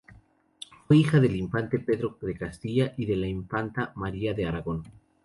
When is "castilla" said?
2.35-2.91